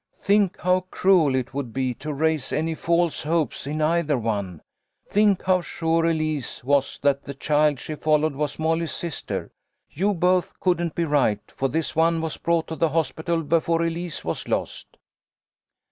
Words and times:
"Think 0.17 0.57
how 0.61 0.87
cruel 0.89 1.35
it 1.35 1.53
would 1.53 1.71
be 1.73 1.93
to 1.93 2.11
raise 2.11 2.51
any 2.51 2.73
false 2.73 3.21
hopes 3.21 3.67
in 3.67 3.83
either 3.83 4.17
one. 4.17 4.63
Think 5.07 5.43
how 5.43 5.61
sure 5.61 6.05
Elise 6.05 6.63
was 6.63 6.97
that 7.03 7.23
the 7.25 7.35
child 7.35 7.79
she 7.79 7.93
followed 7.93 8.33
was 8.35 8.57
Molly's 8.57 8.91
sister. 8.93 9.51
You 9.91 10.15
both 10.15 10.59
couldn't 10.59 10.95
be 10.95 11.05
right, 11.05 11.43
for 11.55 11.69
this 11.69 11.95
one 11.95 12.19
was 12.19 12.37
brought 12.37 12.65
to 12.69 12.75
the 12.75 12.89
hospital 12.89 13.43
before 13.43 13.83
Elise 13.83 14.25
was 14.25 14.47
lost." 14.47 14.97